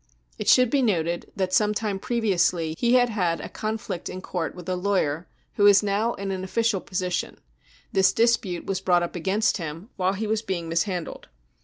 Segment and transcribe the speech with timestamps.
[0.39, 4.19] It should be noted that some time previ ously he had had a conflict in
[4.19, 5.27] court with a lawyer
[5.57, 7.37] who is now in an official position;
[7.93, 11.27] this dispute was brought up against him while he was being mishandled.